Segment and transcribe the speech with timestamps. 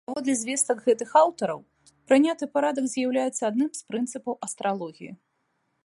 [0.09, 1.59] Паводле звестак гэтых аўтараў,
[2.11, 5.11] прыняты парадак з'яўляецца адным з прынцыпаў астралогіі.